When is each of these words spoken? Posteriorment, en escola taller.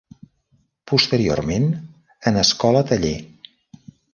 Posteriorment, 0.91 1.69
en 2.31 2.43
escola 2.45 2.85
taller. 2.93 3.17